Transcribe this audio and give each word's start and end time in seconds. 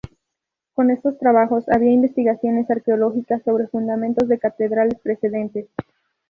Con 0.73 0.89
estos 0.89 1.19
trabajos 1.19 1.69
había 1.69 1.91
investigaciones 1.91 2.71
arqueológicas 2.71 3.43
sobre 3.43 3.67
fundamentos 3.67 4.27
de 4.27 4.39
catedrales 4.39 4.99
precedentes. 4.99 5.67